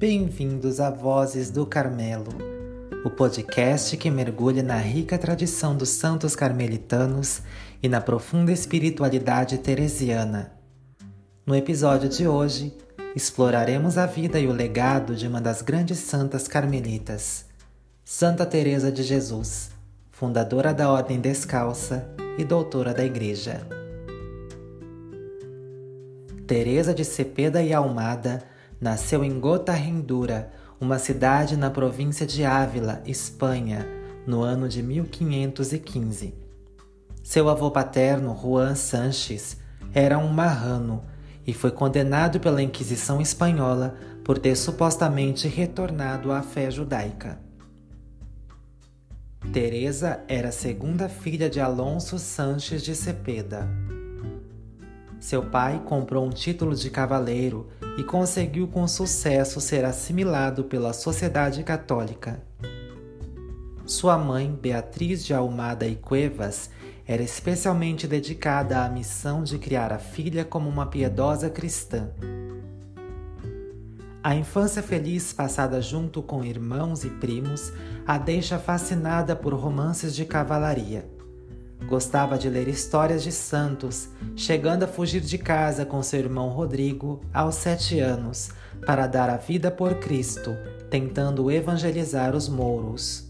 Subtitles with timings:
[0.00, 2.32] Bem-vindos a Vozes do Carmelo,
[3.04, 7.42] o podcast que mergulha na rica tradição dos santos carmelitanos
[7.82, 10.54] e na profunda espiritualidade teresiana.
[11.44, 12.74] No episódio de hoje,
[13.14, 17.44] exploraremos a vida e o legado de uma das grandes santas carmelitas,
[18.02, 19.70] Santa Teresa de Jesus,
[20.10, 22.08] fundadora da Ordem Descalça
[22.38, 23.66] e doutora da Igreja.
[26.46, 28.48] Teresa de Cepeda e Almada
[28.80, 33.86] nasceu em Gotarrendura, uma cidade na província de Ávila, Espanha,
[34.26, 36.34] no ano de 1515.
[37.22, 39.58] Seu avô paterno, Juan Sanches,
[39.92, 41.02] era um marrano
[41.46, 43.94] e foi condenado pela Inquisição espanhola
[44.24, 47.38] por ter supostamente retornado à fé judaica.
[49.52, 53.68] Teresa era a segunda filha de Alonso Sanches de Cepeda.
[55.20, 61.62] Seu pai comprou um título de cavaleiro e conseguiu com sucesso ser assimilado pela sociedade
[61.62, 62.42] católica.
[63.84, 66.70] Sua mãe, Beatriz de Almada e Cuevas,
[67.06, 72.08] era especialmente dedicada à missão de criar a filha como uma piedosa cristã.
[74.22, 77.72] A infância feliz passada junto com irmãos e primos
[78.06, 81.09] a deixa fascinada por romances de cavalaria.
[81.86, 87.20] Gostava de ler histórias de santos, chegando a fugir de casa com seu irmão Rodrigo
[87.32, 88.50] aos sete anos
[88.86, 90.56] para dar a vida por Cristo,
[90.88, 93.28] tentando evangelizar os mouros.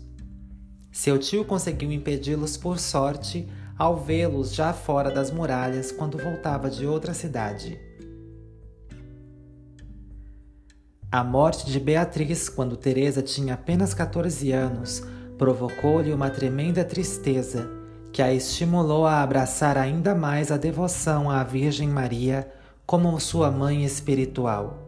[0.93, 6.87] Seu tio conseguiu impedi-los por sorte ao vê-los já fora das muralhas quando voltava de
[6.87, 7.81] outra cidade.
[11.11, 15.03] A morte de Beatriz, quando Teresa tinha apenas 14 anos,
[15.39, 17.80] provocou-lhe uma tremenda tristeza
[18.13, 22.51] que a estimulou a abraçar ainda mais a devoção à Virgem Maria
[22.85, 24.85] como sua mãe espiritual.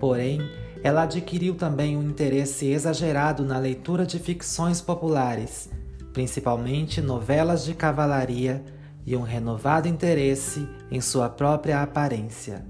[0.00, 0.40] Porém,
[0.82, 5.68] ela adquiriu também um interesse exagerado na leitura de ficções populares,
[6.12, 8.64] principalmente novelas de cavalaria,
[9.04, 12.66] e um renovado interesse em sua própria aparência.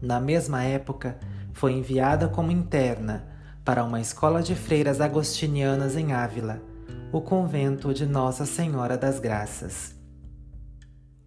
[0.00, 1.18] Na mesma época,
[1.52, 3.26] foi enviada como interna
[3.64, 6.69] para uma escola de freiras agostinianas em Ávila
[7.12, 9.94] o convento de Nossa Senhora das Graças.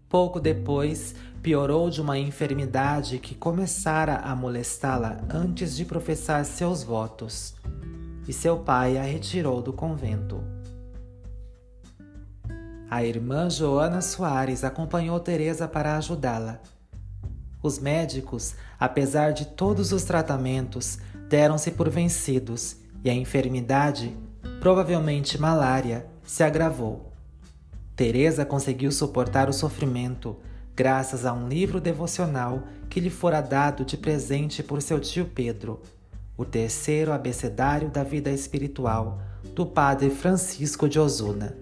[0.07, 7.55] Pouco depois, piorou de uma enfermidade que começara a molestá-la antes de professar seus votos,
[8.25, 10.41] e seu pai a retirou do convento.
[12.89, 16.61] A irmã Joana Soares acompanhou Teresa para ajudá-la.
[17.61, 24.15] Os médicos, apesar de todos os tratamentos, deram-se por vencidos e a enfermidade
[24.63, 27.11] provavelmente malária, se agravou.
[27.97, 30.37] Teresa conseguiu suportar o sofrimento
[30.73, 35.81] graças a um livro devocional que lhe fora dado de presente por seu tio Pedro,
[36.37, 39.19] o terceiro abecedário da vida espiritual
[39.53, 41.57] do padre Francisco de Osuna.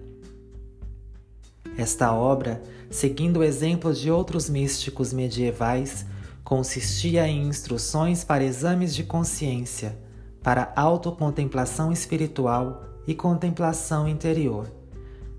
[1.76, 6.06] Esta obra, seguindo o exemplo de outros místicos medievais,
[6.44, 9.98] consistia em instruções para exames de consciência,
[10.40, 14.70] para autocontemplação espiritual e contemplação interior,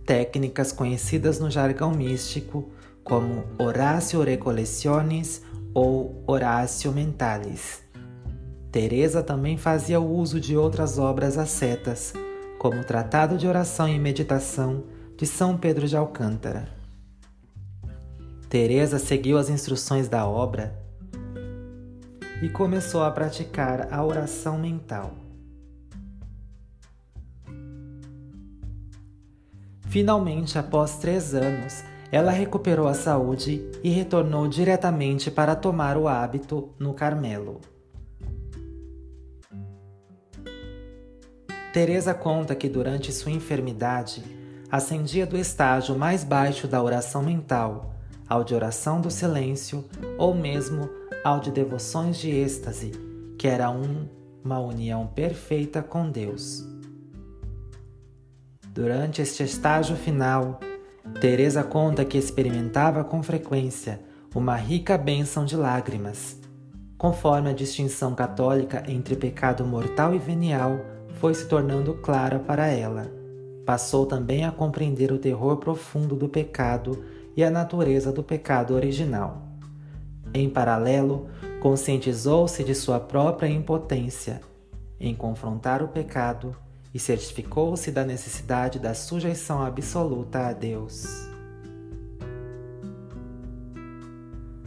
[0.06, 2.70] técnicas conhecidas no jargão místico
[3.04, 5.42] como Horácio Recollectiones
[5.74, 7.84] ou Horácio Mentalis.
[8.72, 12.14] Teresa também fazia uso de outras obras ascetas,
[12.58, 14.84] como o Tratado de Oração e Meditação
[15.18, 16.68] de São Pedro de Alcântara.
[18.50, 20.80] Teresa seguiu as instruções da obra
[22.42, 25.23] e começou a praticar a oração mental.
[29.94, 36.74] Finalmente, após três anos, ela recuperou a saúde e retornou diretamente para tomar o hábito
[36.80, 37.62] no Carmelo.
[41.72, 44.24] Teresa conta que durante sua enfermidade
[44.72, 47.94] ascendia do estágio mais baixo da oração mental
[48.28, 49.86] ao de oração do silêncio
[50.18, 50.90] ou mesmo
[51.24, 52.94] ao de devoções de êxtase,
[53.38, 54.08] que era um,
[54.44, 56.74] uma união perfeita com Deus.
[58.74, 60.60] Durante este estágio final,
[61.22, 64.02] Teresa conta que experimentava com frequência
[64.34, 66.42] uma rica bênção de lágrimas.
[66.98, 70.80] Conforme a distinção católica entre pecado mortal e venial
[71.20, 73.12] foi se tornando clara para ela,
[73.64, 77.06] passou também a compreender o terror profundo do pecado
[77.38, 79.50] e a natureza do pecado original.
[80.34, 81.28] Em paralelo,
[81.62, 84.42] conscientizou-se de sua própria impotência
[85.00, 86.56] em confrontar o pecado
[86.94, 91.06] e certificou-se da necessidade da sujeição absoluta a Deus.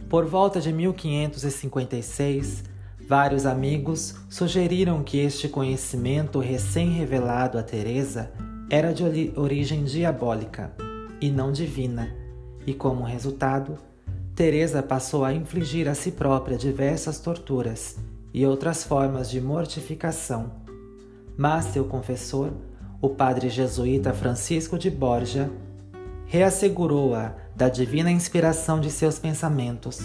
[0.09, 2.63] Por volta de 1556,
[3.07, 8.29] Vários amigos sugeriram que este conhecimento recém-revelado a Teresa
[8.69, 10.73] era de origem diabólica
[11.21, 12.13] e não divina,
[12.65, 13.77] e como resultado,
[14.35, 17.95] Teresa passou a infligir a si própria diversas torturas
[18.33, 20.66] e outras formas de mortificação.
[21.37, 22.51] Mas seu confessor,
[22.99, 25.51] o padre jesuíta Francisco de Borja,
[26.25, 30.01] reassegurou-a da divina inspiração de seus pensamentos.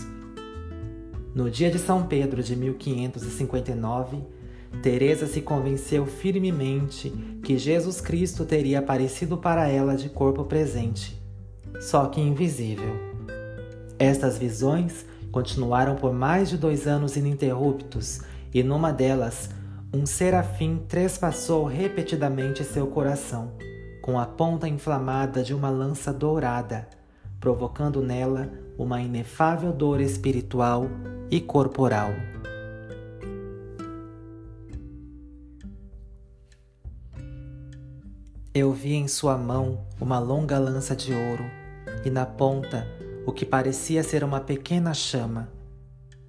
[1.34, 4.18] No dia de São Pedro de 1559,
[4.82, 7.10] Teresa se convenceu firmemente
[7.42, 11.20] que Jesus Cristo teria aparecido para ela de corpo presente,
[11.80, 12.94] só que invisível.
[13.98, 18.20] Estas visões continuaram por mais de dois anos ininterruptos,
[18.52, 19.48] e numa delas,
[19.94, 23.52] um serafim trespassou repetidamente seu coração,
[24.00, 26.88] com a ponta inflamada de uma lança dourada,
[27.38, 30.88] provocando nela uma inefável dor espiritual
[31.30, 32.10] e corporal.
[38.54, 41.44] Eu vi em sua mão uma longa lança de ouro
[42.04, 42.86] e na ponta
[43.26, 45.48] o que parecia ser uma pequena chama.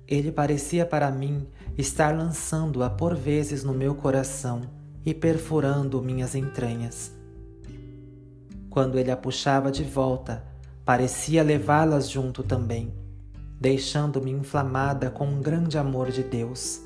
[0.07, 4.61] Ele parecia para mim estar lançando-a por vezes no meu coração
[5.05, 7.11] e perfurando minhas entranhas.
[8.69, 10.43] Quando ele a puxava de volta,
[10.85, 12.93] parecia levá-las junto também,
[13.59, 16.81] deixando-me inflamada com um grande amor de Deus.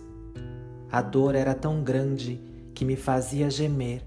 [0.92, 2.42] A dor era tão grande
[2.74, 4.04] que me fazia gemer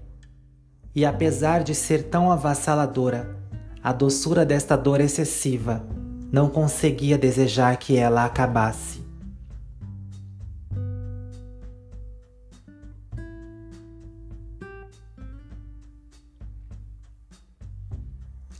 [0.93, 3.37] e apesar de ser tão avassaladora,
[3.81, 5.85] a doçura desta dor excessiva
[6.31, 9.00] não conseguia desejar que ela acabasse.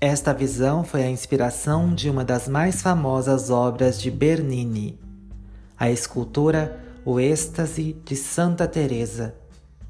[0.04, 5.00] Esta visão foi a inspiração de uma das mais famosas obras de Bernini,
[5.78, 9.36] a escultura O Êxtase de Santa Teresa,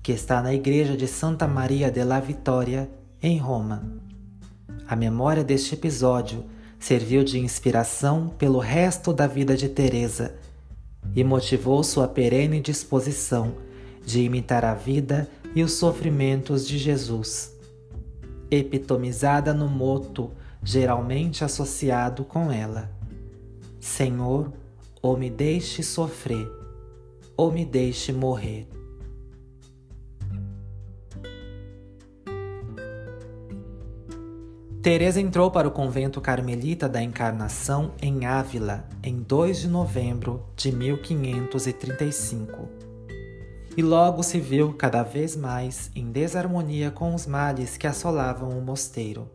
[0.04, 2.92] que está na igreja de Santa Maria della Vittoria,
[3.24, 3.90] em Roma.
[4.86, 6.44] A memória deste episódio
[6.78, 10.36] serviu de inspiração pelo resto da vida de Teresa
[11.16, 13.54] e motivou sua perene disposição
[14.06, 15.26] de imitar a vida
[15.56, 17.61] e os sofrimentos de Jesus,
[18.52, 20.32] epitomizada no moto
[20.62, 22.92] geralmente associado com ela:
[23.80, 24.52] Senhor,
[25.02, 26.48] ou me deixe sofrer,
[27.36, 28.68] ou me deixe morrer.
[34.82, 40.72] Teresa entrou para o convento carmelita da Encarnação em Ávila em 2 de novembro de
[40.72, 42.91] 1535.
[43.76, 48.62] E logo se viu cada vez mais em desarmonia com os males que assolavam o
[48.62, 49.30] mosteiro.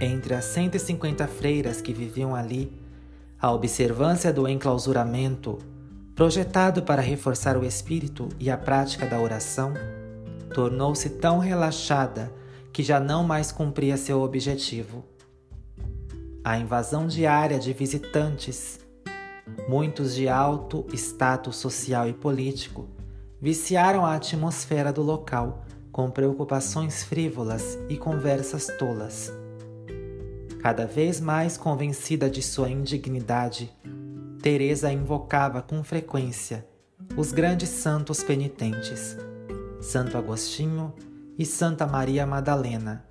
[0.00, 2.72] Entre as 150 freiras que viviam ali,
[3.38, 5.58] a observância do enclausuramento,
[6.14, 9.72] projetado para reforçar o espírito e a prática da oração,
[10.52, 12.32] tornou-se tão relaxada
[12.72, 15.04] que já não mais cumpria seu objetivo.
[16.42, 18.80] A invasão diária de visitantes,
[19.70, 22.88] muitos de alto status social e político,
[23.40, 29.32] viciaram a atmosfera do local com preocupações frívolas e conversas tolas.
[30.60, 33.72] Cada vez mais convencida de sua indignidade,
[34.42, 36.66] Teresa invocava com frequência
[37.16, 39.16] os grandes santos penitentes,
[39.80, 40.92] Santo Agostinho
[41.38, 43.04] e Santa Maria Madalena,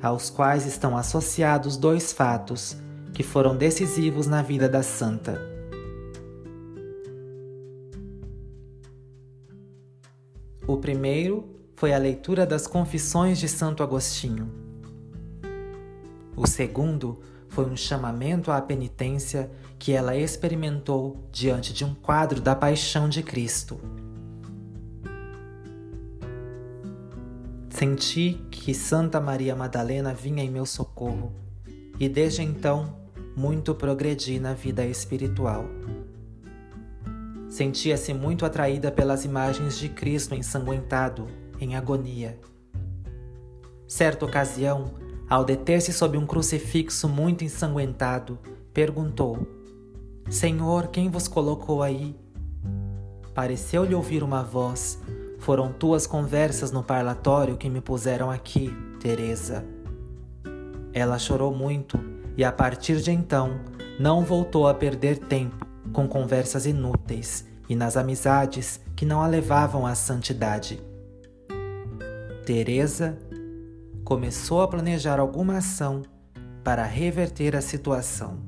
[0.00, 2.76] aos quais estão associados dois fatos
[3.12, 5.53] que foram decisivos na vida da santa.
[10.66, 11.44] O primeiro
[11.76, 14.50] foi a leitura das Confissões de Santo Agostinho.
[16.34, 22.56] O segundo foi um chamamento à penitência que ela experimentou diante de um quadro da
[22.56, 23.78] Paixão de Cristo.
[27.68, 31.30] Senti que Santa Maria Madalena vinha em meu socorro
[32.00, 32.96] e desde então
[33.36, 35.66] muito progredi na vida espiritual.
[37.54, 41.28] Sentia-se muito atraída pelas imagens de Cristo ensanguentado,
[41.60, 42.36] em agonia.
[43.86, 44.94] Certa ocasião,
[45.30, 48.40] ao deter-se sob um crucifixo muito ensanguentado,
[48.72, 49.46] perguntou:
[50.28, 52.16] Senhor, quem vos colocou aí?
[53.32, 54.98] Pareceu-lhe ouvir uma voz
[55.38, 59.64] foram tuas conversas no parlatório que me puseram aqui, Teresa.
[60.92, 62.00] Ela chorou muito
[62.36, 63.60] e a partir de então
[64.00, 69.86] não voltou a perder tempo com conversas inúteis e nas amizades que não a levavam
[69.86, 70.80] à santidade.
[72.44, 73.18] Teresa
[74.04, 76.02] começou a planejar alguma ação
[76.62, 78.38] para reverter a situação.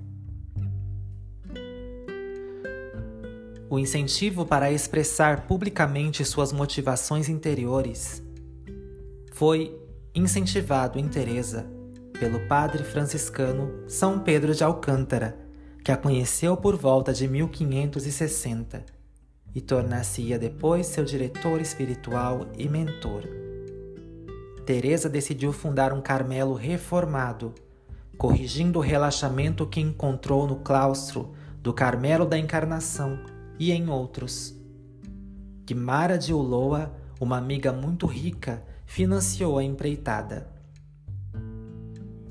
[3.68, 8.22] O incentivo para expressar publicamente suas motivações interiores
[9.32, 9.76] foi
[10.14, 11.66] incentivado em Teresa
[12.18, 15.45] pelo padre franciscano São Pedro de Alcântara,
[15.86, 18.84] que a conheceu por volta de 1560
[19.54, 23.22] e tornar-se-ia depois seu diretor espiritual e mentor.
[24.66, 27.54] Teresa decidiu fundar um Carmelo reformado,
[28.18, 33.20] corrigindo o relaxamento que encontrou no claustro do Carmelo da Encarnação
[33.56, 34.56] e em outros.
[35.64, 40.48] Guimara de Uloa, uma amiga muito rica, financiou a empreitada.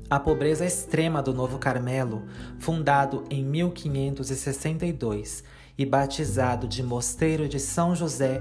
[0.08, 2.22] A pobreza extrema do Novo Carmelo,
[2.60, 5.42] fundado em 1562
[5.76, 8.40] e batizado de Mosteiro de São José,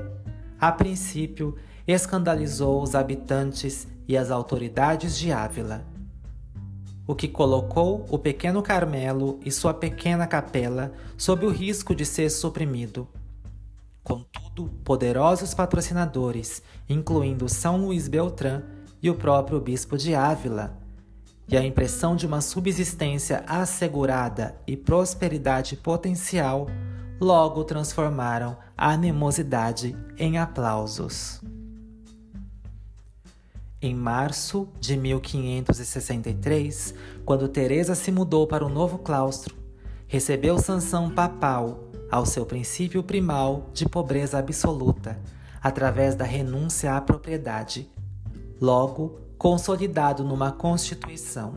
[0.62, 1.56] a princípio
[1.88, 5.84] escandalizou os habitantes e as autoridades de Ávila.
[7.08, 12.30] O que colocou o pequeno Carmelo e sua pequena capela sob o risco de ser
[12.30, 13.08] suprimido.
[14.04, 18.62] Contudo, poderosos patrocinadores, incluindo São Luís Beltrán
[19.02, 20.85] e o próprio bispo de Ávila,
[21.48, 26.68] e a impressão de uma subsistência assegurada e prosperidade potencial,
[27.20, 31.42] logo transformaram a animosidade em aplausos.
[33.82, 39.56] Em março de 1563, quando Teresa se mudou para o novo claustro,
[40.08, 45.20] recebeu sanção papal ao seu princípio primal de pobreza absoluta,
[45.62, 47.90] através da renúncia à propriedade,
[48.60, 51.54] logo consolidado numa constituição.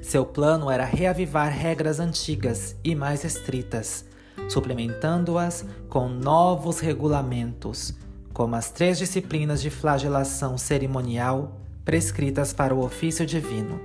[0.00, 4.06] Seu plano era reavivar regras antigas e mais estritas,
[4.48, 7.94] suplementando-as com novos regulamentos
[8.32, 13.78] como as três disciplinas de flagelação cerimonial prescritas para o ofício divino,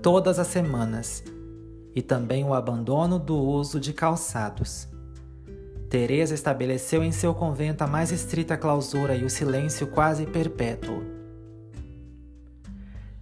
[0.00, 1.22] todas as semanas,
[1.94, 4.88] e também o abandono do uso de calçados.
[5.90, 11.15] Teresa estabeleceu em seu convento a mais estrita clausura e o silêncio quase perpétuo.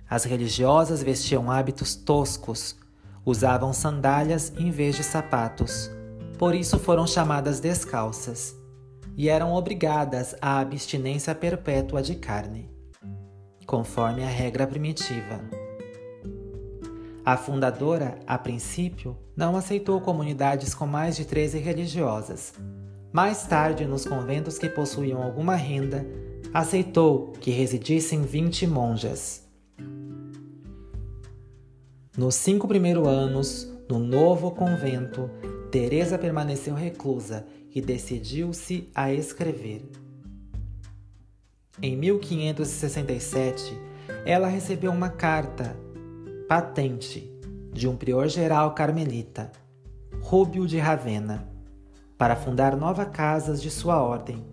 [0.09, 2.77] As religiosas vestiam hábitos toscos,
[3.25, 5.91] usavam sandálias em vez de sapatos,
[6.39, 8.55] por isso foram chamadas descalças
[9.17, 12.69] e eram obrigadas à abstinência perpétua de carne,
[13.67, 15.41] conforme a regra primitiva.
[17.25, 22.53] A fundadora, a princípio, não aceitou comunidades com mais de 13 religiosas.
[23.11, 26.05] Mais tarde, nos conventos que possuíam alguma renda,
[26.53, 29.44] aceitou que residissem 20 monjas.
[32.17, 35.29] Nos cinco primeiros anos, no novo convento,
[35.73, 37.45] Teresa permaneceu reclusa
[37.75, 39.85] e decidiu-se a escrever.
[41.83, 43.77] Em 1567,
[44.25, 45.77] ela recebeu uma carta
[46.49, 47.29] patente
[47.73, 49.51] de um prior geral carmelita,
[50.21, 51.49] Rúbio de Ravenna,
[52.17, 54.45] para fundar novas casas de sua ordem.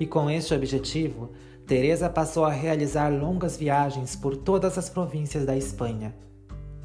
[0.00, 1.30] E com este objetivo,
[1.66, 6.14] Teresa passou a realizar longas viagens por todas as províncias da Espanha,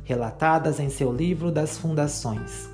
[0.06, 2.70] relatadas em seu livro das Fundações.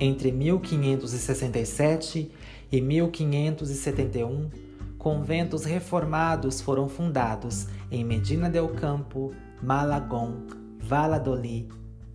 [0.00, 2.32] Entre 1567
[2.72, 4.50] e 1571,
[4.98, 10.46] conventos reformados foram fundados em Medina del Campo, Malagón,
[10.80, 11.68] Valladolid,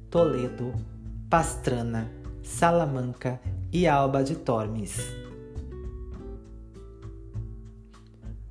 [0.09, 0.73] Toledo,
[1.29, 2.11] Pastrana,
[2.41, 3.39] Salamanca
[3.71, 4.99] e Alba de Tormes.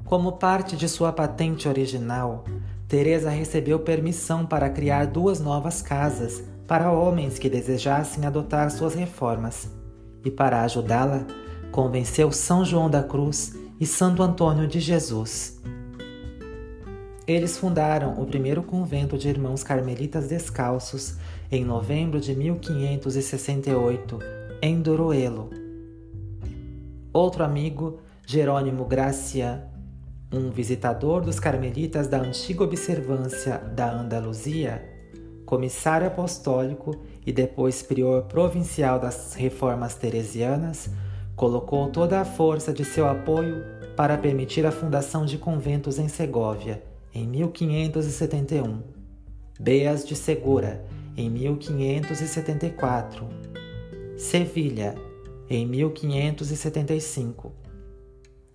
[0.04, 2.44] Como parte de sua patente original,
[2.88, 9.70] Teresa recebeu permissão para criar duas novas casas para homens que desejassem adotar suas reformas,
[10.24, 11.26] e para ajudá-la,
[11.70, 15.60] convenceu São João da Cruz e Santo Antônio de Jesus.
[17.26, 21.16] Eles fundaram o primeiro convento de irmãos carmelitas descalços
[21.50, 24.18] em novembro de 1568,
[24.60, 25.50] em Doroelo.
[27.12, 29.62] Outro amigo, Jerônimo Gracian,
[30.38, 34.82] um visitador dos carmelitas da antiga observância da Andaluzia,
[35.46, 40.90] comissário apostólico e depois prior provincial das reformas teresianas,
[41.36, 43.64] colocou toda a força de seu apoio
[43.96, 46.82] para permitir a fundação de conventos em Segóvia,
[47.14, 48.82] em 1571,
[49.60, 50.84] Beas de Segura,
[51.16, 53.28] em 1574,
[54.16, 54.96] Sevilha,
[55.48, 57.63] em 1575,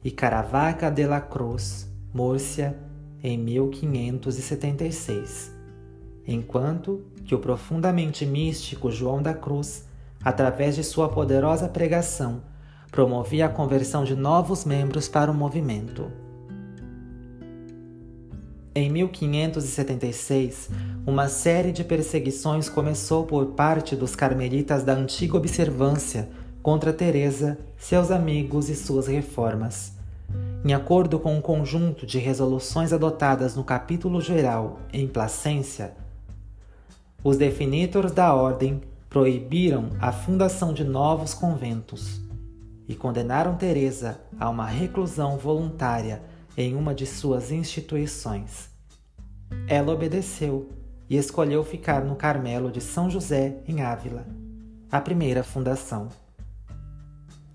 [0.03, 2.77] e Caravaca de la Cruz, Múrcia,
[3.23, 5.59] em 1576
[6.31, 9.85] enquanto que o profundamente místico João da Cruz,
[10.23, 12.41] através de sua poderosa pregação,
[12.91, 16.11] promovia a conversão de novos membros para o movimento.
[18.75, 20.69] Em 1576,
[21.05, 26.29] uma série de perseguições começou por parte dos carmelitas da antiga observância
[26.69, 29.93] contra Teresa, seus amigos e suas reformas.
[30.63, 35.95] Em acordo com um conjunto de resoluções adotadas no capítulo geral em Placência,
[37.23, 42.21] os definitores da ordem proibiram a fundação de novos conventos
[42.87, 46.21] e condenaram Teresa a uma reclusão voluntária
[46.55, 48.69] em uma de suas instituições.
[49.67, 50.69] Ela obedeceu
[51.09, 54.27] e escolheu ficar no Carmelo de São José, em Ávila,
[54.91, 56.09] a primeira fundação.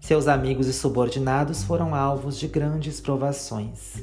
[0.04, 3.94] Seus amigos e subordinados foram alvos de grandes provações.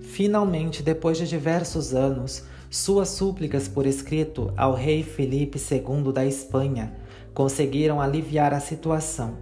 [0.00, 6.94] Finalmente, depois de diversos anos, suas súplicas por escrito ao rei Felipe II da Espanha
[7.34, 9.36] conseguiram aliviar a situação.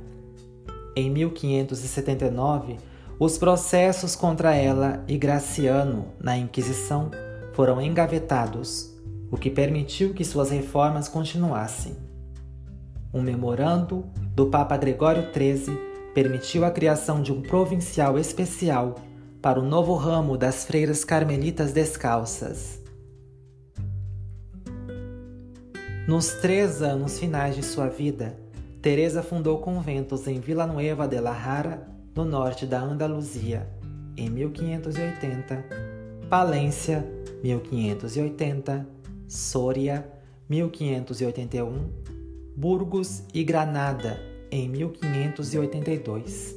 [0.96, 2.78] Em 1579,
[3.20, 7.12] os processos contra ela e Graciano na Inquisição
[7.52, 8.92] foram engavetados,
[9.30, 12.05] o que permitiu que suas reformas continuassem.
[13.12, 15.76] Um memorando do Papa Gregório XIII
[16.14, 18.96] permitiu a criação de um provincial especial
[19.40, 22.82] para o novo ramo das freiras carmelitas descalças.
[26.08, 28.36] Nos três anos finais de sua vida,
[28.80, 33.68] Teresa fundou conventos em Villanueva de la Jara, no norte da Andaluzia,
[34.16, 35.64] em 1580,
[36.30, 37.04] Palência,
[37.42, 38.86] 1580,
[39.26, 40.08] Soria,
[40.48, 41.90] 1581,
[42.56, 44.18] Burgos e Granada,
[44.50, 46.56] em 1582.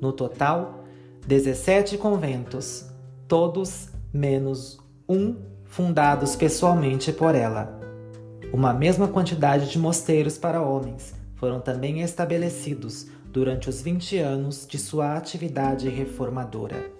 [0.00, 0.84] No total,
[1.24, 2.86] 17 conventos,
[3.28, 7.78] todos menos um fundados pessoalmente por ela.
[8.52, 14.78] Uma mesma quantidade de mosteiros para homens foram também estabelecidos durante os 20 anos de
[14.78, 16.93] sua atividade reformadora.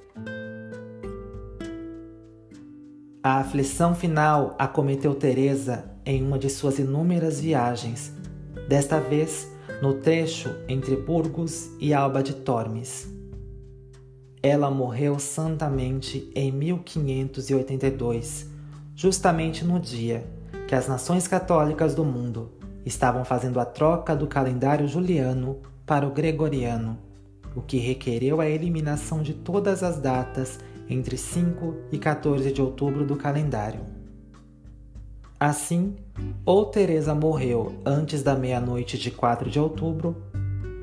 [3.24, 8.12] A aflição final acometeu Teresa em uma de suas inúmeras viagens,
[8.68, 13.08] desta vez no trecho entre Burgos e Alba de Tormes.
[14.42, 18.46] Ela morreu santamente em 1582,
[18.94, 20.26] justamente no dia
[20.68, 22.52] que as nações católicas do mundo
[22.84, 26.98] estavam fazendo a troca do calendário juliano para o gregoriano,
[27.56, 33.06] o que requereu a eliminação de todas as datas entre 5 e 14 de outubro
[33.06, 33.80] do calendário.
[35.38, 35.96] Assim,
[36.44, 40.16] ou Teresa morreu antes da meia-noite de 4 de outubro,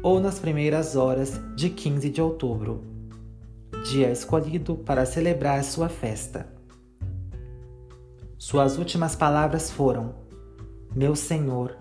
[0.04, 2.84] ou nas primeiras horas de 15 de outubro,
[3.84, 6.48] dia escolhido para celebrar sua festa.
[8.38, 10.16] Suas últimas palavras foram:
[10.96, 11.78] Meu Senhor,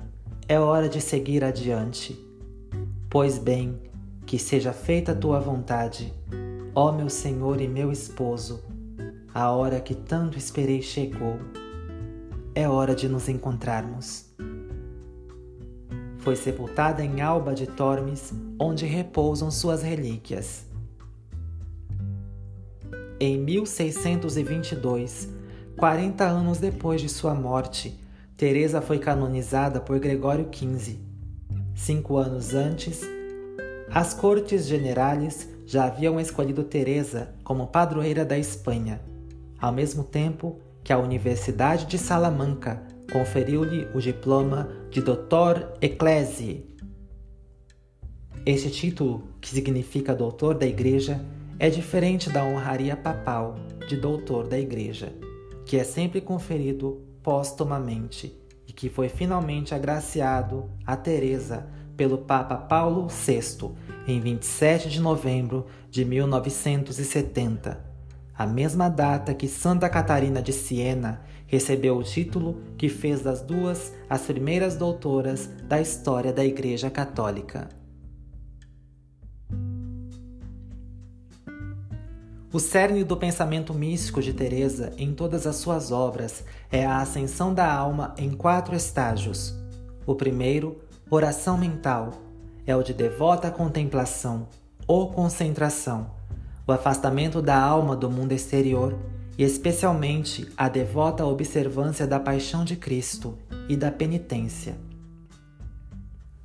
[0.46, 2.18] é hora de seguir adiante.
[3.08, 3.80] Pois bem,
[4.26, 6.14] que seja feita a tua vontade,
[6.74, 8.62] ó meu Senhor e meu esposo.
[9.32, 11.38] A hora que tanto esperei chegou.
[12.54, 14.26] É hora de nos encontrarmos.
[16.18, 20.66] Foi sepultada em Alba de Tormes, onde repousam suas relíquias.
[23.18, 25.28] Em 1622,
[25.76, 27.98] 40 anos depois de sua morte,
[28.36, 30.98] Teresa foi canonizada por Gregório XV.
[31.74, 33.02] Cinco anos antes,
[33.90, 39.00] as Cortes Generales já haviam escolhido Teresa como padroeira da Espanha,
[39.60, 46.68] ao mesmo tempo que a Universidade de Salamanca conferiu-lhe o diploma de Doutor Ecclesiae.
[48.44, 51.24] Este título, que significa Doutor da Igreja,
[51.58, 53.56] é diferente da honraria papal
[53.88, 55.12] de Doutor da Igreja
[55.70, 61.64] que é sempre conferido póstumamente e que foi finalmente agraciado a Teresa
[62.00, 63.72] pelo Papa Paulo VI
[64.08, 67.78] em 27 de novembro de 1970,
[68.34, 73.92] a mesma data que Santa Catarina de Siena recebeu o título que fez das duas
[74.08, 77.68] as primeiras doutoras da história da Igreja Católica.
[82.50, 87.52] O cerne do pensamento místico de Teresa em todas as suas obras é a ascensão
[87.52, 89.54] da alma em quatro estágios.
[90.06, 92.12] O primeiro, oração mental,
[92.64, 94.46] é o de devota contemplação
[94.86, 96.08] ou concentração,
[96.64, 98.96] o afastamento da alma do mundo exterior
[99.36, 103.36] e especialmente a devota observância da paixão de Cristo
[103.68, 104.76] e da penitência.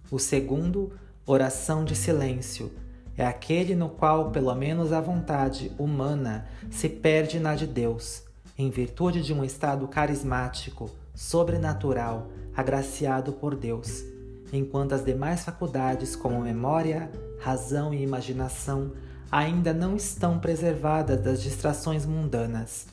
[0.09, 0.93] O segundo,
[1.27, 2.71] oração de silêncio,
[3.15, 8.23] é aquele no qual, pelo menos a vontade humana se perde na de Deus,
[8.57, 14.14] em virtude de um estado carismático, sobrenatural, agraciado por Deus,
[14.51, 18.91] enquanto as demais faculdades, como memória, razão e imaginação,
[19.31, 22.87] ainda não estão preservadas das distrações mundanas.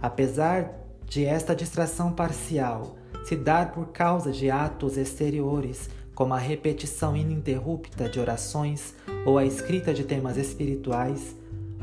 [0.00, 0.70] Apesar
[1.06, 8.08] de esta distração parcial se dar por causa de atos exteriores, como a repetição ininterrupta
[8.08, 11.36] de orações ou a escrita de temas espirituais,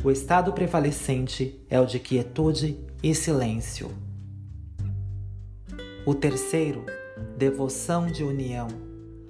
[0.04, 3.92] o estado prevalecente é o de quietude e silêncio.
[6.06, 6.86] O terceiro,
[7.38, 8.68] devoção de união,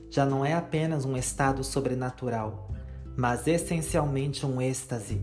[0.09, 2.71] já não é apenas um estado sobrenatural,
[3.15, 5.21] mas essencialmente um êxtase.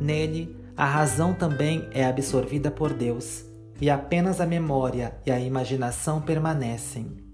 [0.00, 3.44] Nele, a razão também é absorvida por Deus
[3.80, 7.28] e apenas a memória e a imaginação permanecem.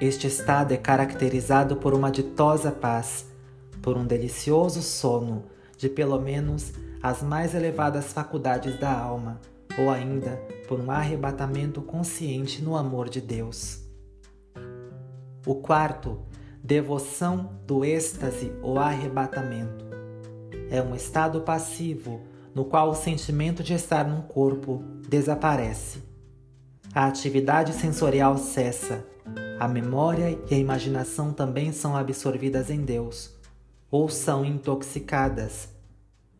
[0.00, 3.26] Este estado é caracterizado por uma ditosa paz,
[3.82, 5.44] por um delicioso sono
[5.76, 9.40] de pelo menos as mais elevadas faculdades da alma,
[9.78, 10.36] ou ainda
[10.68, 13.82] por um arrebatamento consciente no amor de Deus.
[15.46, 16.18] O quarto,
[16.62, 19.84] devoção do êxtase ou arrebatamento.
[20.70, 22.20] É um estado passivo
[22.54, 26.02] no qual o sentimento de estar num corpo desaparece.
[26.94, 29.04] A atividade sensorial cessa,
[29.58, 33.34] a memória e a imaginação também são absorvidas em Deus,
[33.90, 35.73] ou são intoxicadas.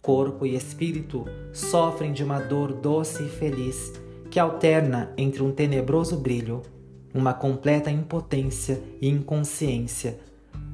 [0.04, 3.90] Corpo e espírito sofrem de uma dor doce e feliz
[4.30, 6.60] que alterna entre um tenebroso brilho,
[7.14, 10.20] uma completa impotência e inconsciência,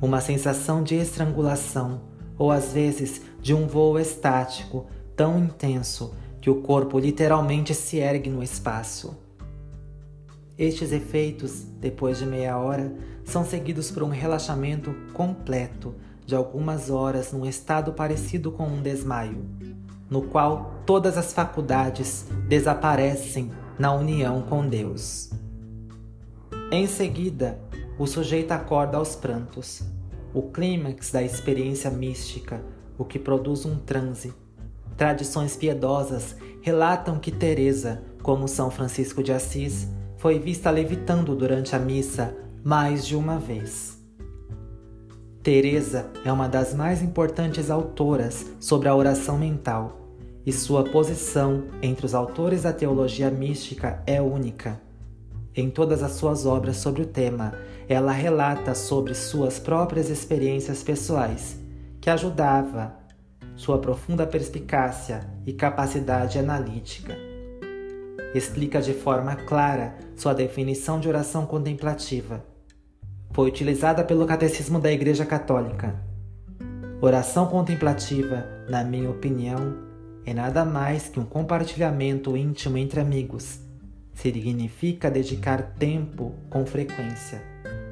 [0.03, 2.01] uma sensação de estrangulação
[2.37, 8.29] ou às vezes de um voo estático tão intenso que o corpo literalmente se ergue
[8.29, 9.17] no espaço.
[10.59, 12.93] Estes efeitos, depois de meia hora,
[13.25, 15.95] são seguidos por um relaxamento completo
[16.31, 19.45] de algumas horas num estado parecido com um desmaio,
[20.09, 25.31] no qual todas as faculdades desaparecem na união com Deus.
[26.73, 27.61] Em seguida,
[27.99, 29.83] o sujeito acorda aos prantos,
[30.33, 32.63] o clímax da experiência mística,
[32.97, 34.33] o que produz um transe
[35.01, 39.89] Tradições piedosas relatam que Teresa, como São Francisco de Assis,
[40.19, 44.00] foi vista levitando durante a missa mais de uma vez.
[45.43, 49.99] Teresa é uma das mais importantes autoras sobre a oração mental,
[50.45, 54.79] e sua posição entre os autores da teologia mística é única.
[55.57, 57.55] Em todas as suas obras sobre o tema,
[57.89, 61.59] ela relata sobre suas próprias experiências pessoais,
[62.03, 62.95] que ajudava
[63.57, 67.17] sua profunda perspicácia e capacidade analítica.
[68.35, 72.50] Explica de forma clara sua definição de oração contemplativa.
[73.33, 75.95] Foi utilizada pelo Catecismo da Igreja Católica.
[77.01, 79.77] Oração contemplativa, na minha opinião,
[80.27, 83.61] é nada mais que um compartilhamento íntimo entre amigos.
[84.15, 87.41] Significa dedicar tempo com frequência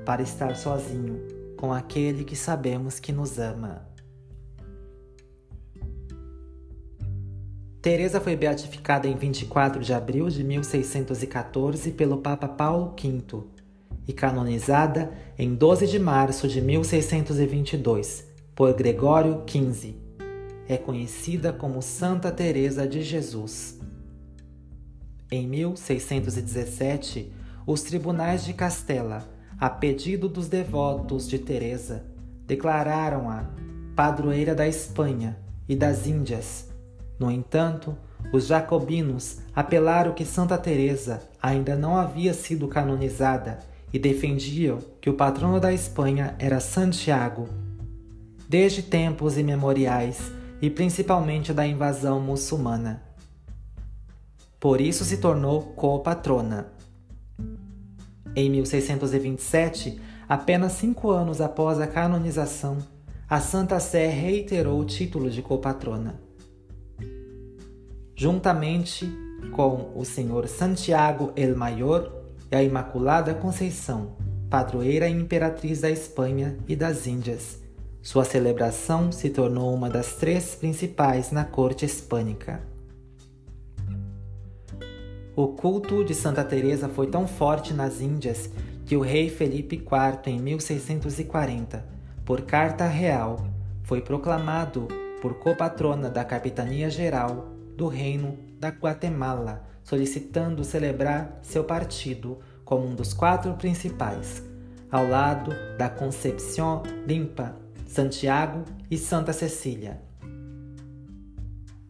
[0.04, 1.20] para estar sozinho
[1.56, 3.86] com aquele que sabemos que nos ama.
[7.80, 13.57] Teresa foi beatificada em 24 de abril de 1614 pelo Papa Paulo V
[14.08, 19.94] e canonizada em 12 de março de 1622 por Gregório XV.
[20.66, 23.78] É conhecida como Santa Teresa de Jesus.
[25.30, 27.30] Em 1617,
[27.66, 29.28] os tribunais de Castela,
[29.60, 32.06] a pedido dos devotos de Teresa,
[32.46, 33.50] declararam-a
[33.94, 36.68] padroeira da Espanha e das Índias
[37.18, 37.96] no entanto,
[38.32, 43.58] os jacobinos apelaram que Santa Teresa ainda não havia sido canonizada
[43.92, 47.48] e defendiam que o patrono da Espanha era Santiago.
[48.48, 53.02] Desde tempos imemoriais e principalmente da invasão muçulmana.
[54.58, 56.72] Por isso se tornou co-patrona.
[58.34, 62.78] Em 1627, apenas cinco anos após a canonização,
[63.28, 66.28] a Santa Sé reiterou o título de copatrona
[68.18, 69.08] juntamente
[69.52, 72.17] com o Senhor Santiago el Maior
[72.50, 74.16] e a Imaculada Conceição,
[74.48, 77.60] padroeira e imperatriz da Espanha e das Índias.
[78.02, 82.62] Sua celebração se tornou uma das três principais na corte hispânica.
[85.36, 88.50] O culto de Santa Teresa foi tão forte nas Índias
[88.86, 91.84] que o rei Felipe IV, em 1640,
[92.24, 93.46] por carta real,
[93.82, 94.88] foi proclamado
[95.20, 102.94] por copatrona da Capitania Geral do Reino da Guatemala, solicitando celebrar seu partido como um
[102.94, 104.42] dos quatro principais,
[104.90, 109.98] ao lado da Concepción Limpa, Santiago e Santa Cecília.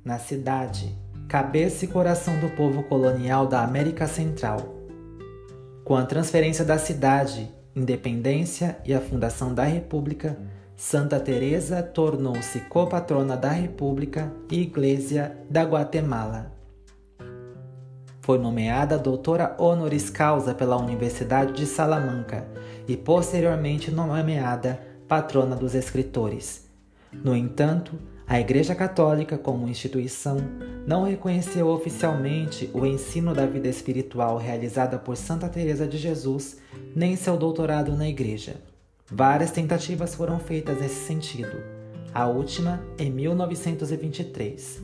[0.04, 4.76] Na cidade, cabeça e coração do povo colonial da América Central.
[5.84, 10.38] Com a transferência da cidade, independência e a fundação da República,
[10.76, 16.58] Santa Teresa tornou-se copatrona da República e Igreja da Guatemala.
[18.28, 22.46] Foi nomeada doutora honoris causa pela Universidade de Salamanca
[22.86, 26.68] e posteriormente nomeada patrona dos escritores.
[27.10, 30.36] No entanto, a Igreja Católica, como instituição,
[30.86, 36.58] não reconheceu oficialmente o ensino da vida espiritual realizada por Santa Teresa de Jesus,
[36.94, 38.56] nem seu doutorado na Igreja.
[39.10, 41.62] Várias tentativas foram feitas nesse sentido,
[42.12, 44.82] a última em 1923.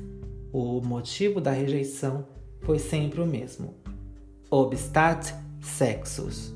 [0.51, 2.33] O motivo da rejeição
[2.65, 3.75] foi sempre o mesmo:
[4.51, 6.55] obstat sexus.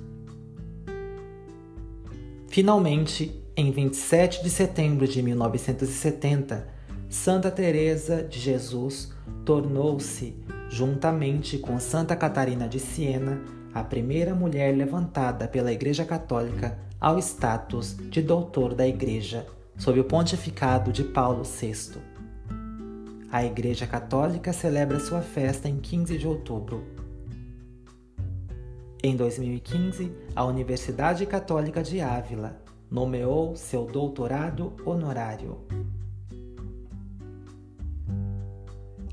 [2.48, 6.68] Finalmente, em 27 de setembro de 1970,
[7.08, 9.12] Santa Teresa de Jesus
[9.44, 10.36] tornou-se,
[10.68, 13.40] juntamente com Santa Catarina de Siena,
[13.72, 20.04] a primeira mulher levantada pela Igreja Católica ao status de doutor da Igreja, sob o
[20.04, 22.17] pontificado de Paulo VI.
[23.30, 26.82] A Igreja Católica celebra sua festa em 15 de outubro.
[29.02, 32.58] Em 2015, a Universidade Católica de Ávila
[32.90, 35.58] nomeou seu doutorado honorário.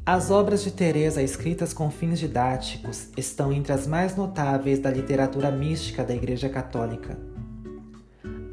[0.06, 5.51] As obras de Teresa escritas com fins didáticos estão entre as mais notáveis da literatura
[5.51, 7.19] mística da Igreja Católica.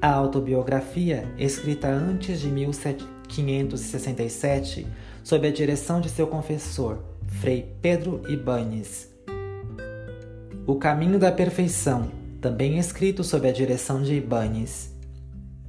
[0.00, 4.88] A autobiografia, escrita antes de 1567,
[5.22, 9.08] sob a direção de seu confessor, Frei Pedro Ibanes.
[10.66, 14.92] O Caminho da Perfeição, também escrito sob a direção de Ibanes.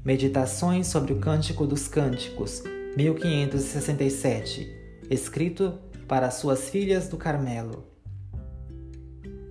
[0.04, 2.64] Meditações sobre o Cântico dos Cânticos,
[2.98, 4.68] 1567,
[5.10, 7.86] escrito para suas filhas do Carmelo.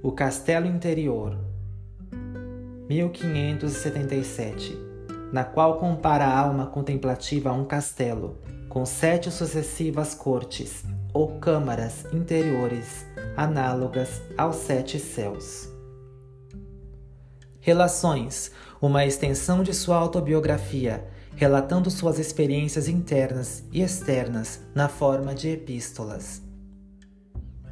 [0.02, 1.38] O Castelo Interior,
[2.88, 4.76] 1577,
[5.32, 8.38] na qual compara a alma contemplativa a um castelo,
[8.72, 10.82] com sete sucessivas cortes
[11.12, 13.04] ou câmaras interiores
[13.36, 15.68] análogas aos sete céus.
[17.60, 21.06] Relações, uma extensão de sua autobiografia,
[21.36, 26.40] relatando suas experiências internas e externas na forma de epístolas.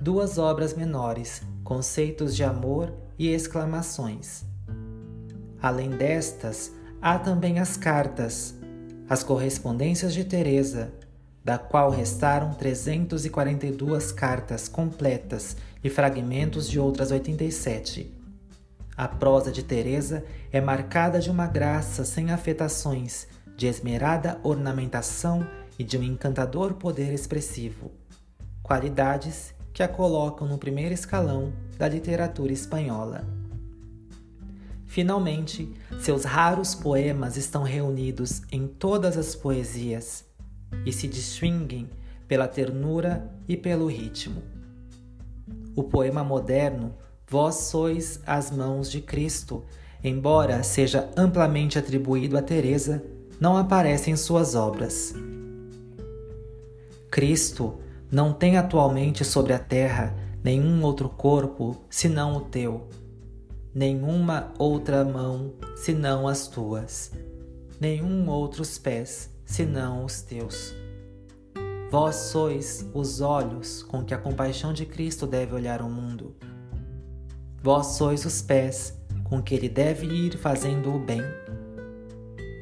[0.03, 4.45] Duas obras menores, conceitos de amor e exclamações
[5.63, 8.55] Além destas, há também as cartas,
[9.11, 10.93] as correspondências de Teresa,
[11.45, 18.09] da qual restaram 342 cartas completas e fragmentos de outras 87.
[18.97, 25.45] A prosa de Teresa é marcada de uma graça sem afetações, de esmerada ornamentação
[25.77, 27.91] e de um encantador poder expressivo.
[28.63, 33.40] Qualidades que a colocam no primeiro escalão da literatura espanhola.
[34.91, 40.25] Finalmente, seus raros poemas estão reunidos em todas as poesias
[40.85, 41.89] e se distinguem
[42.27, 44.43] pela ternura e pelo ritmo.
[45.77, 46.93] O poema moderno,
[47.29, 49.63] Vós sois as mãos de Cristo,
[50.03, 53.01] embora seja amplamente atribuído a Teresa,
[53.39, 55.15] não aparece em suas obras.
[57.09, 57.79] Cristo
[58.11, 62.89] não tem atualmente sobre a terra nenhum outro corpo senão o teu
[63.75, 67.13] nenhuma outra mão senão as tuas,
[67.81, 70.75] nenhum outros pés senão os teus.
[71.91, 76.37] Vós sois os olhos com que a compaixão de Cristo deve olhar o mundo.
[77.63, 81.23] Vós sois os pés com que ele deve ir fazendo o bem.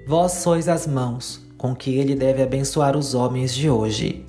[0.07, 4.25] Vós sois as mãos com que ele deve abençoar os homens de hoje.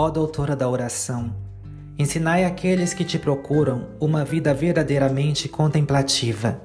[0.00, 1.34] Ó doutora da oração,
[1.98, 6.62] ensinai àqueles que te procuram uma vida verdadeiramente contemplativa.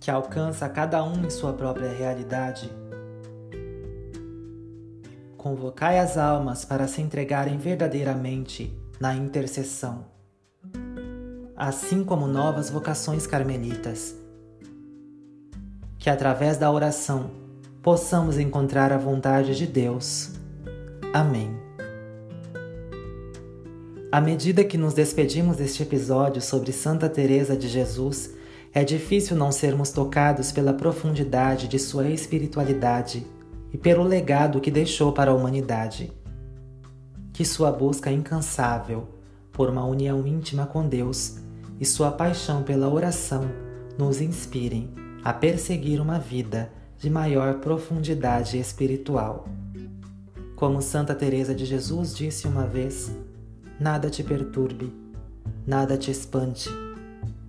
[0.00, 2.70] Que alcança cada um em sua própria realidade.
[5.36, 10.06] Convocai as almas para se entregarem verdadeiramente na intercessão,
[11.56, 14.14] assim como novas vocações carmelitas.
[15.98, 17.30] Que através da oração
[17.82, 20.32] possamos encontrar a vontade de Deus.
[21.12, 21.56] Amém.
[24.12, 28.30] À medida que nos despedimos deste episódio sobre Santa Teresa de Jesus,
[28.72, 33.26] é difícil não sermos tocados pela profundidade de sua espiritualidade
[33.72, 36.12] e pelo legado que deixou para a humanidade
[37.34, 39.08] que sua busca incansável
[39.52, 41.38] por uma união íntima com Deus
[41.80, 43.50] e sua paixão pela oração
[43.98, 49.48] nos inspirem a perseguir uma vida de maior profundidade espiritual.
[50.54, 53.10] Como Santa Teresa de Jesus disse uma vez:
[53.80, 54.94] Nada te perturbe,
[55.66, 56.70] nada te espante,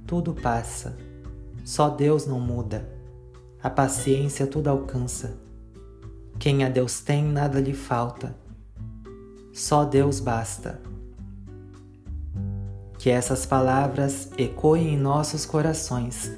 [0.08, 0.98] tudo passa.
[1.64, 2.90] Só Deus não muda.
[3.62, 5.38] A paciência tudo alcança.
[6.40, 8.36] Quem a Deus tem, nada lhe falta.
[9.56, 10.82] Só Deus basta.
[13.00, 16.34] Que essas palavras ecoem em nossos corações,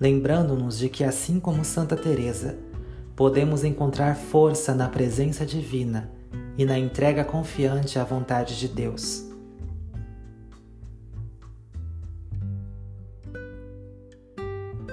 [0.00, 2.56] lembrando-nos de que, assim como Santa Teresa,
[3.14, 6.10] podemos encontrar força na presença divina
[6.56, 9.22] e na entrega confiante à vontade de Deus.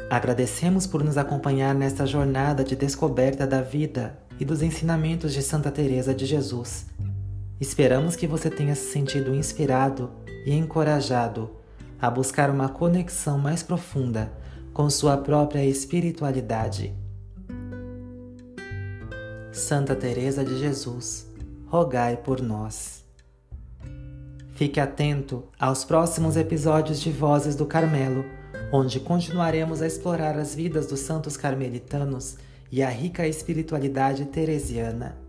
[0.10, 5.72] Agradecemos por nos acompanhar nesta jornada de descoberta da vida e dos ensinamentos de Santa
[5.72, 6.89] Teresa de Jesus.
[7.60, 10.10] Esperamos que você tenha se sentido inspirado
[10.46, 11.52] e encorajado
[12.00, 14.32] a buscar uma conexão mais profunda
[14.74, 16.96] com sua própria espiritualidade.
[19.52, 21.28] Santa Teresa de Jesus,
[21.68, 23.04] rogai por nós.
[24.54, 28.24] Fique atento aos próximos episódios de Vozes do Carmelo,
[28.72, 32.38] onde continuaremos a explorar as vidas dos santos carmelitanos
[32.72, 35.29] e a rica espiritualidade teresiana.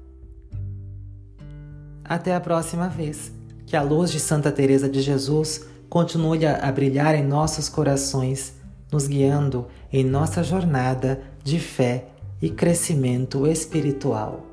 [2.11, 3.31] Até a próxima vez.
[3.64, 8.53] Que a luz de Santa Teresa de Jesus continue a brilhar em nossos corações,
[8.90, 12.07] nos guiando em nossa jornada de fé
[12.42, 14.49] e crescimento espiritual.